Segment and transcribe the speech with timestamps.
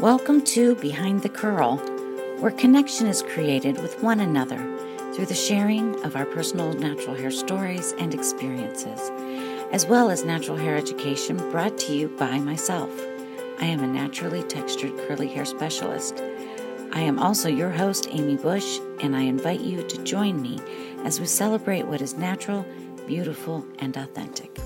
[0.00, 1.78] Welcome to Behind the Curl,
[2.38, 4.56] where connection is created with one another
[5.12, 9.10] through the sharing of our personal natural hair stories and experiences,
[9.72, 12.90] as well as natural hair education brought to you by myself.
[13.60, 16.22] I am a naturally textured curly hair specialist.
[16.92, 20.60] I am also your host, Amy Bush, and I invite you to join me
[21.02, 22.64] as we celebrate what is natural,
[23.08, 24.60] beautiful, and authentic.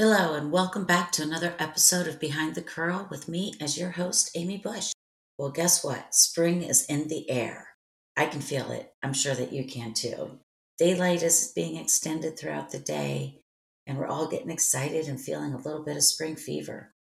[0.00, 3.90] Hello, and welcome back to another episode of Behind the Curl with me as your
[3.90, 4.92] host, Amy Bush.
[5.36, 6.14] Well, guess what?
[6.14, 7.70] Spring is in the air.
[8.16, 8.92] I can feel it.
[9.02, 10.38] I'm sure that you can too.
[10.78, 13.40] Daylight is being extended throughout the day,
[13.88, 16.94] and we're all getting excited and feeling a little bit of spring fever.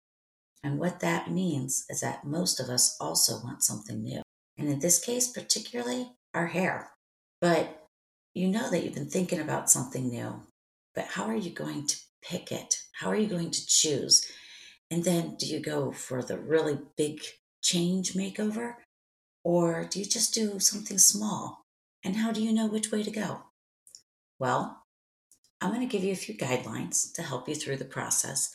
[0.64, 4.22] And what that means is that most of us also want something new.
[4.56, 6.92] And in this case, particularly our hair.
[7.42, 7.88] But
[8.32, 10.44] you know that you've been thinking about something new,
[10.94, 12.82] but how are you going to pick it?
[13.00, 14.26] How are you going to choose?
[14.90, 17.20] And then do you go for the really big
[17.62, 18.74] change makeover?
[19.44, 21.64] Or do you just do something small?
[22.04, 23.42] And how do you know which way to go?
[24.38, 24.82] Well,
[25.60, 28.52] I'm going to give you a few guidelines to help you through the process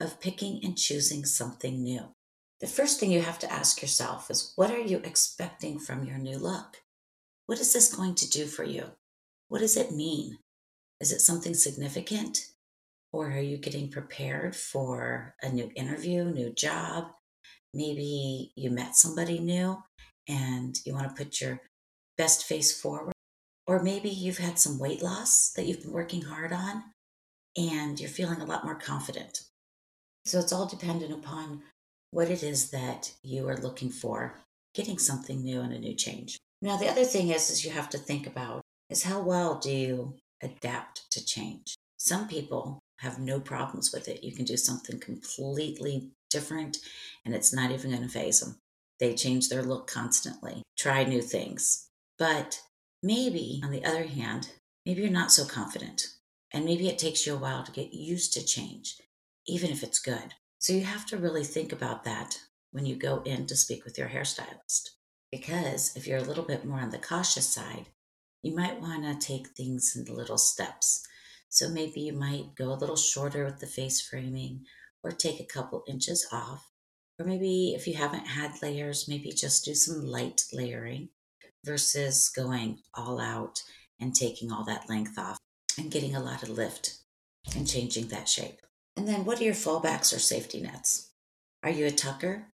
[0.00, 2.14] of picking and choosing something new.
[2.60, 6.18] The first thing you have to ask yourself is what are you expecting from your
[6.18, 6.82] new look?
[7.46, 8.92] What is this going to do for you?
[9.48, 10.38] What does it mean?
[11.00, 12.46] Is it something significant?
[13.16, 17.06] Or are you getting prepared for a new interview, new job?
[17.72, 19.82] Maybe you met somebody new
[20.28, 21.62] and you want to put your
[22.18, 23.14] best face forward.
[23.66, 26.84] Or maybe you've had some weight loss that you've been working hard on
[27.56, 29.44] and you're feeling a lot more confident.
[30.26, 31.62] So it's all dependent upon
[32.10, 34.42] what it is that you are looking for,
[34.74, 36.36] getting something new and a new change.
[36.60, 39.70] Now, the other thing is, is you have to think about is how well do
[39.70, 41.76] you adapt to change?
[41.96, 44.24] Some people have no problems with it.
[44.24, 46.78] You can do something completely different
[47.24, 48.56] and it's not even going to faze them.
[48.98, 51.88] They change their look constantly, try new things.
[52.18, 52.60] But
[53.02, 54.52] maybe, on the other hand,
[54.86, 56.08] maybe you're not so confident.
[56.52, 58.96] And maybe it takes you a while to get used to change,
[59.46, 60.34] even if it's good.
[60.58, 62.40] So you have to really think about that
[62.70, 64.90] when you go in to speak with your hairstylist.
[65.30, 67.86] Because if you're a little bit more on the cautious side,
[68.42, 71.06] you might want to take things in little steps
[71.56, 74.66] so maybe you might go a little shorter with the face framing
[75.02, 76.70] or take a couple inches off.
[77.18, 81.08] Or maybe if you haven't had layers, maybe just do some light layering
[81.64, 83.62] versus going all out
[83.98, 85.38] and taking all that length off
[85.78, 86.98] and getting a lot of lift
[87.56, 88.60] and changing that shape.
[88.94, 91.08] And then what are your fallbacks or safety nets?
[91.62, 92.48] Are you a tucker?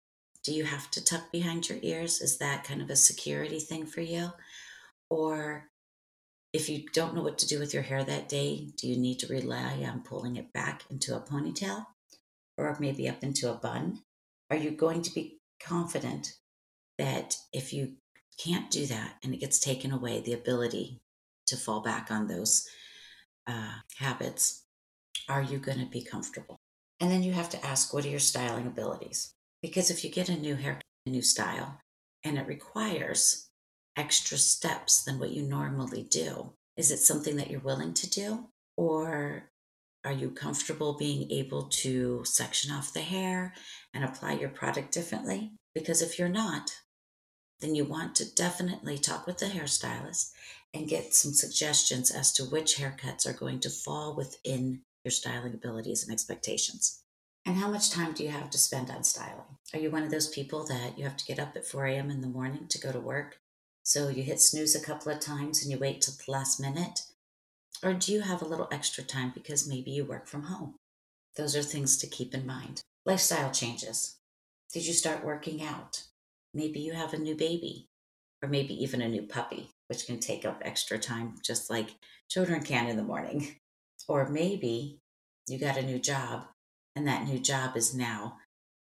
[0.44, 2.20] Do you have to tuck behind your ears?
[2.20, 4.32] Is that kind of a security thing for you?
[5.08, 5.69] Or
[6.52, 9.18] if you don't know what to do with your hair that day, do you need
[9.20, 11.86] to rely on pulling it back into a ponytail
[12.56, 14.00] or maybe up into a bun?
[14.50, 16.34] Are you going to be confident
[16.98, 17.94] that if you
[18.42, 21.00] can't do that and it gets taken away, the ability
[21.46, 22.66] to fall back on those
[23.46, 24.64] uh, habits,
[25.28, 26.58] are you going to be comfortable?
[26.98, 29.34] And then you have to ask, what are your styling abilities?
[29.62, 31.80] Because if you get a new hair, a new style,
[32.24, 33.49] and it requires
[34.00, 36.54] extra steps than what you normally do?
[36.74, 38.48] Is it something that you're willing to do?
[38.74, 39.50] Or
[40.06, 43.52] are you comfortable being able to section off the hair
[43.92, 45.52] and apply your product differently?
[45.74, 46.70] Because if you're not,
[47.60, 50.30] then you want to definitely talk with the hairstylist
[50.72, 55.52] and get some suggestions as to which haircuts are going to fall within your styling
[55.52, 57.02] abilities and expectations.
[57.44, 59.58] And how much time do you have to spend on styling?
[59.74, 62.10] Are you one of those people that you have to get up at 4 a.m.
[62.10, 63.40] in the morning to go to work
[63.90, 67.06] so you hit snooze a couple of times and you wait till the last minute?
[67.82, 70.76] Or do you have a little extra time because maybe you work from home?
[71.34, 72.82] Those are things to keep in mind.
[73.04, 74.18] Lifestyle changes.
[74.72, 76.04] Did you start working out?
[76.54, 77.88] Maybe you have a new baby,
[78.40, 81.96] or maybe even a new puppy, which can take up extra time, just like
[82.28, 83.56] children can in the morning.
[84.06, 84.98] Or maybe
[85.48, 86.46] you got a new job,
[86.94, 88.38] and that new job is now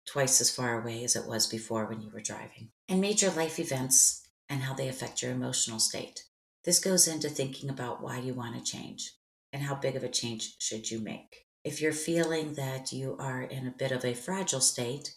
[0.04, 2.70] twice as far away as it was before when you were driving.
[2.88, 6.24] And major life events and how they affect your emotional state.
[6.64, 9.12] This goes into thinking about why you want to change
[9.52, 11.46] and how big of a change should you make.
[11.64, 15.14] If you're feeling that you are in a bit of a fragile state,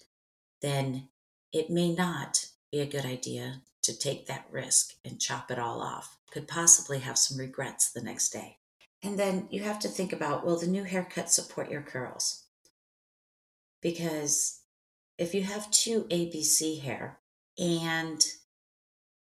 [0.61, 1.09] then
[1.51, 5.81] it may not be a good idea to take that risk and chop it all
[5.81, 6.17] off.
[6.31, 8.57] Could possibly have some regrets the next day.
[9.01, 12.43] And then you have to think about will the new haircut support your curls?
[13.81, 14.61] Because
[15.17, 17.19] if you have two ABC hair
[17.57, 18.25] and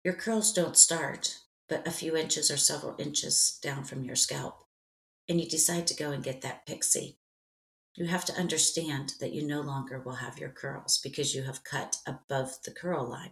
[0.06, 4.66] your curls don't start but a few inches or several inches down from your scalp,
[5.28, 7.18] and you decide to go and get that pixie.
[7.96, 11.64] you have to understand that you no longer will have your curls because you have
[11.64, 13.32] cut above the curl line.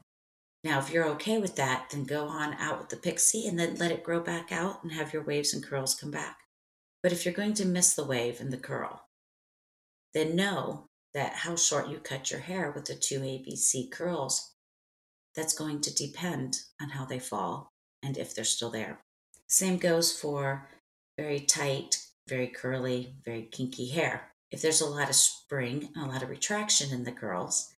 [0.63, 3.75] Now, if you're okay with that, then go on out with the pixie and then
[3.75, 6.37] let it grow back out and have your waves and curls come back.
[7.03, 9.01] But if you're going to miss the wave and the curl,
[10.13, 14.52] then know that how short you cut your hair with the two ABC curls,
[15.35, 17.71] that's going to depend on how they fall
[18.03, 18.99] and if they're still there.
[19.47, 20.69] Same goes for
[21.17, 21.97] very tight,
[22.27, 24.31] very curly, very kinky hair.
[24.51, 27.73] If there's a lot of spring and a lot of retraction in the curls,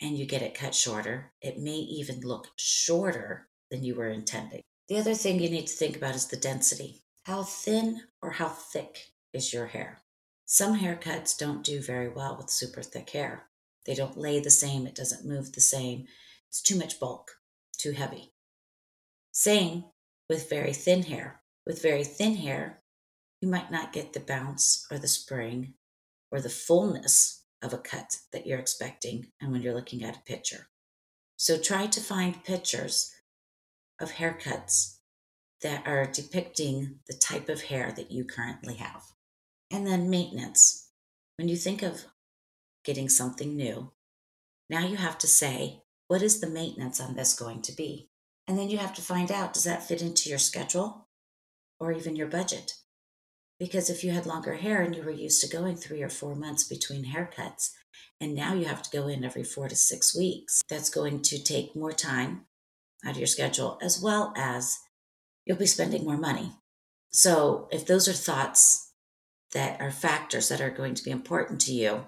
[0.00, 4.62] and you get it cut shorter, it may even look shorter than you were intending.
[4.88, 7.02] The other thing you need to think about is the density.
[7.24, 9.98] How thin or how thick is your hair?
[10.46, 13.48] Some haircuts don't do very well with super thick hair.
[13.84, 16.06] They don't lay the same, it doesn't move the same.
[16.48, 17.32] It's too much bulk,
[17.76, 18.32] too heavy.
[19.32, 19.84] Same
[20.28, 21.42] with very thin hair.
[21.66, 22.82] With very thin hair,
[23.40, 25.74] you might not get the bounce or the spring
[26.30, 30.22] or the fullness of a cut that you're expecting and when you're looking at a
[30.22, 30.68] picture.
[31.36, 33.14] So try to find pictures
[34.00, 34.98] of haircuts
[35.62, 39.02] that are depicting the type of hair that you currently have.
[39.70, 40.90] And then maintenance.
[41.36, 42.06] When you think of
[42.84, 43.92] getting something new,
[44.70, 48.08] now you have to say, what is the maintenance on this going to be?
[48.46, 51.06] And then you have to find out, does that fit into your schedule
[51.78, 52.74] or even your budget?
[53.60, 56.34] Because if you had longer hair and you were used to going three or four
[56.34, 57.70] months between haircuts,
[58.20, 61.42] and now you have to go in every four to six weeks, that's going to
[61.42, 62.46] take more time
[63.04, 64.78] out of your schedule, as well as
[65.44, 66.52] you'll be spending more money.
[67.10, 68.92] So, if those are thoughts
[69.52, 72.06] that are factors that are going to be important to you,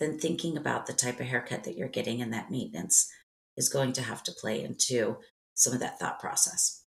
[0.00, 3.08] then thinking about the type of haircut that you're getting and that maintenance
[3.56, 5.18] is going to have to play into
[5.54, 6.84] some of that thought process.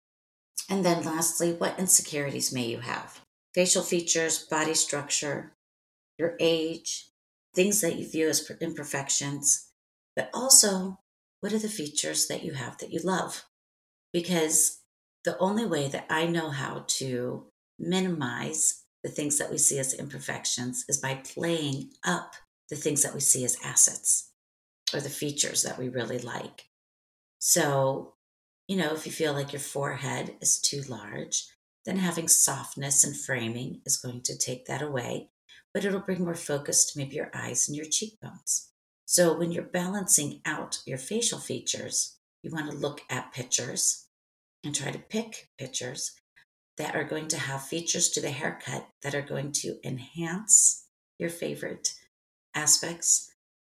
[0.69, 3.21] And then, lastly, what insecurities may you have?
[3.55, 5.53] facial features, body structure,
[6.19, 7.11] your age,
[7.55, 9.71] things that you view as imperfections,
[10.17, 10.99] but also
[11.41, 13.45] what are the features that you have that you love?
[14.13, 14.81] Because
[15.25, 17.47] the only way that I know how to
[17.79, 22.35] minimize the things that we see as imperfections is by playing up
[22.73, 24.31] the things that we see as assets
[24.95, 26.71] or the features that we really like.
[27.39, 28.15] So,
[28.67, 31.45] you know, if you feel like your forehead is too large,
[31.85, 35.29] then having softness and framing is going to take that away,
[35.75, 38.71] but it'll bring more focus to maybe your eyes and your cheekbones.
[39.05, 44.07] So when you're balancing out your facial features, you want to look at pictures
[44.65, 46.13] and try to pick pictures
[46.79, 50.87] that are going to have features to the haircut that are going to enhance
[51.19, 51.93] your favorite
[52.55, 53.31] aspects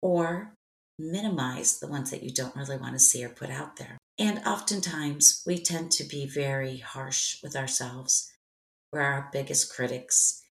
[0.01, 0.53] or
[0.99, 3.97] minimize the ones that you don't really want to see or put out there.
[4.19, 8.31] And oftentimes we tend to be very harsh with ourselves.
[8.91, 10.43] We're our biggest critics.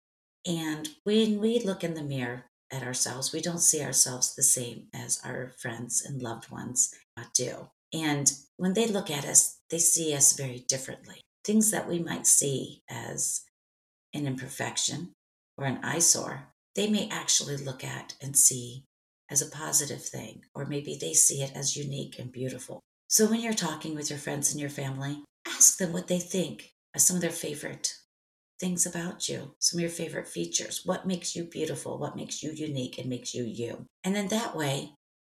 [0.44, 4.88] And when we look in the mirror at ourselves, we don't see ourselves the same
[4.92, 6.92] as our friends and loved ones
[7.34, 7.68] do.
[7.92, 11.20] And when they look at us, they see us very differently.
[11.44, 13.42] Things that we might see as
[14.14, 15.12] an imperfection
[15.56, 18.84] or an eyesore, they may actually look at and see
[19.30, 22.80] as a positive thing, or maybe they see it as unique and beautiful.
[23.08, 26.72] So when you're talking with your friends and your family, ask them what they think
[26.94, 27.94] are some of their favorite
[28.60, 30.82] things about you, some of your favorite features.
[30.84, 31.98] What makes you beautiful?
[31.98, 33.86] What makes you unique and makes you you?
[34.04, 34.94] And then that way,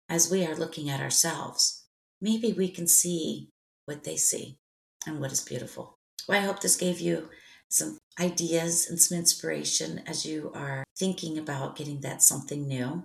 [0.09, 1.85] as we are looking at ourselves,
[2.21, 3.51] maybe we can see
[3.87, 4.59] what they see
[5.07, 5.97] and what is beautiful.
[6.29, 7.29] Well, I hope this gave you
[7.69, 13.05] some ideas and some inspiration as you are thinking about getting that something new.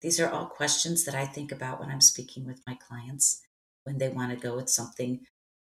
[0.00, 3.42] These are all questions that I think about when I'm speaking with my clients
[3.84, 5.20] when they want to go with something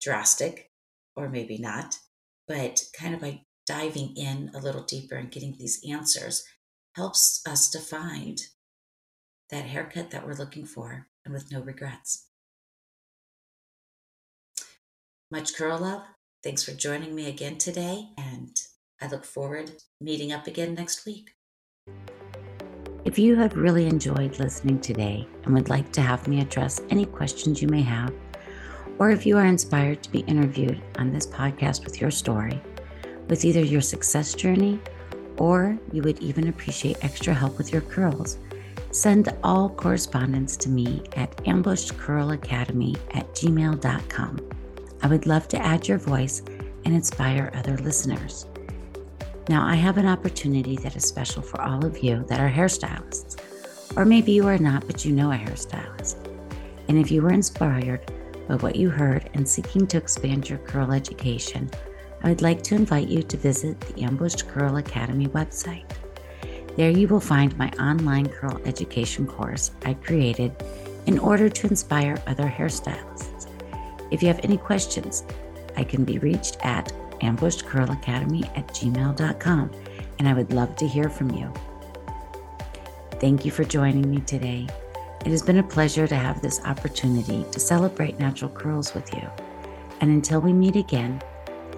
[0.01, 0.69] drastic
[1.15, 1.97] or maybe not.
[2.47, 6.43] But kind of by diving in a little deeper and getting these answers
[6.95, 8.41] helps us to find
[9.49, 12.27] that haircut that we're looking for and with no regrets.
[15.31, 16.03] Much curl love.
[16.43, 18.59] Thanks for joining me again today, and
[18.99, 21.29] I look forward meeting up again next week.
[23.05, 27.05] If you have really enjoyed listening today and would like to have me address any
[27.05, 28.11] questions you may have,
[28.97, 32.59] or if you are inspired to be interviewed on this podcast with your story,
[33.27, 34.79] with either your success journey
[35.37, 38.39] or you would even appreciate extra help with your curls,
[38.89, 44.60] send all correspondence to me at ambushedcurlacademy at gmail.com.
[45.03, 46.41] I would love to add your voice
[46.85, 48.45] and inspire other listeners.
[49.49, 53.41] Now, I have an opportunity that is special for all of you that are hairstylists,
[53.97, 56.27] or maybe you are not, but you know a hairstylist.
[56.87, 58.11] And if you were inspired
[58.47, 61.69] by what you heard and seeking to expand your curl education,
[62.23, 65.89] I would like to invite you to visit the Ambushed Curl Academy website.
[66.77, 70.55] There you will find my online curl education course I created
[71.07, 73.30] in order to inspire other hairstylists.
[74.11, 75.23] If you have any questions,
[75.77, 76.91] I can be reached at
[77.21, 79.71] ambushedcurlacademy at gmail.com,
[80.19, 81.51] and I would love to hear from you.
[83.19, 84.67] Thank you for joining me today.
[85.21, 89.29] It has been a pleasure to have this opportunity to celebrate natural curls with you.
[90.01, 91.21] And until we meet again,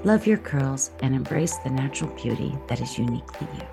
[0.05, 3.72] love your curls and embrace the natural beauty that is uniquely you.